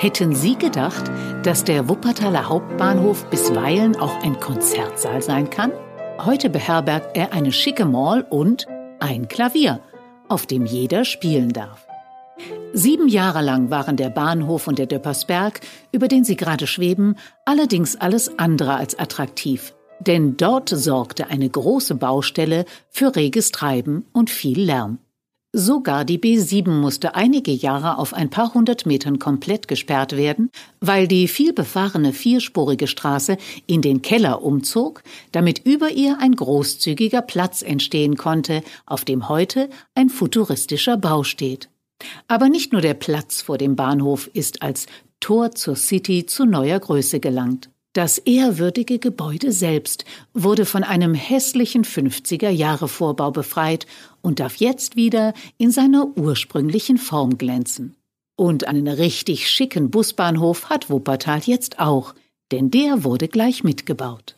Hätten 0.00 0.34
Sie 0.34 0.56
gedacht, 0.56 1.10
dass 1.42 1.62
der 1.62 1.90
Wuppertaler 1.90 2.48
Hauptbahnhof 2.48 3.26
bisweilen 3.26 3.96
auch 3.96 4.22
ein 4.22 4.40
Konzertsaal 4.40 5.20
sein 5.20 5.50
kann? 5.50 5.72
Heute 6.24 6.48
beherbergt 6.48 7.18
er 7.18 7.34
eine 7.34 7.52
schicke 7.52 7.84
Mall 7.84 8.26
und 8.30 8.66
ein 8.98 9.28
Klavier, 9.28 9.80
auf 10.26 10.46
dem 10.46 10.64
jeder 10.64 11.04
spielen 11.04 11.52
darf. 11.52 11.86
Sieben 12.72 13.08
Jahre 13.08 13.42
lang 13.42 13.68
waren 13.68 13.98
der 13.98 14.08
Bahnhof 14.08 14.68
und 14.68 14.78
der 14.78 14.86
Döppersberg, 14.86 15.60
über 15.92 16.08
den 16.08 16.24
Sie 16.24 16.36
gerade 16.36 16.66
schweben, 16.66 17.16
allerdings 17.44 17.96
alles 17.96 18.38
andere 18.38 18.76
als 18.76 18.98
attraktiv. 18.98 19.74
Denn 20.00 20.38
dort 20.38 20.70
sorgte 20.70 21.26
eine 21.26 21.50
große 21.50 21.96
Baustelle 21.96 22.64
für 22.88 23.14
reges 23.16 23.52
Treiben 23.52 24.06
und 24.14 24.30
viel 24.30 24.62
Lärm. 24.62 24.98
Sogar 25.52 26.04
die 26.04 26.20
B7 26.20 26.70
musste 26.70 27.16
einige 27.16 27.50
Jahre 27.50 27.98
auf 27.98 28.14
ein 28.14 28.30
paar 28.30 28.54
hundert 28.54 28.86
Metern 28.86 29.18
komplett 29.18 29.66
gesperrt 29.66 30.16
werden, 30.16 30.48
weil 30.78 31.08
die 31.08 31.26
vielbefahrene 31.26 32.12
vierspurige 32.12 32.86
Straße 32.86 33.36
in 33.66 33.82
den 33.82 34.00
Keller 34.00 34.42
umzog, 34.44 35.02
damit 35.32 35.66
über 35.66 35.90
ihr 35.90 36.18
ein 36.20 36.36
großzügiger 36.36 37.22
Platz 37.22 37.62
entstehen 37.62 38.16
konnte, 38.16 38.62
auf 38.86 39.04
dem 39.04 39.28
heute 39.28 39.68
ein 39.96 40.08
futuristischer 40.08 40.96
Bau 40.96 41.24
steht. 41.24 41.68
Aber 42.28 42.48
nicht 42.48 42.70
nur 42.70 42.80
der 42.80 42.94
Platz 42.94 43.42
vor 43.42 43.58
dem 43.58 43.74
Bahnhof 43.74 44.30
ist 44.32 44.62
als 44.62 44.86
Tor 45.18 45.50
zur 45.50 45.74
City 45.74 46.26
zu 46.26 46.44
neuer 46.44 46.78
Größe 46.78 47.18
gelangt. 47.18 47.70
Das 47.92 48.18
ehrwürdige 48.18 49.00
Gebäude 49.00 49.50
selbst 49.50 50.04
wurde 50.32 50.64
von 50.64 50.84
einem 50.84 51.12
hässlichen 51.12 51.84
50er 51.84 52.48
Jahre 52.48 52.86
Vorbau 52.86 53.32
befreit 53.32 53.86
und 54.22 54.38
darf 54.38 54.56
jetzt 54.56 54.94
wieder 54.94 55.34
in 55.58 55.72
seiner 55.72 56.06
ursprünglichen 56.16 56.98
Form 56.98 57.36
glänzen. 57.36 57.96
Und 58.36 58.68
einen 58.68 58.86
richtig 58.86 59.50
schicken 59.50 59.90
Busbahnhof 59.90 60.70
hat 60.70 60.88
Wuppertal 60.88 61.40
jetzt 61.40 61.80
auch, 61.80 62.14
denn 62.52 62.70
der 62.70 63.02
wurde 63.02 63.26
gleich 63.26 63.64
mitgebaut. 63.64 64.36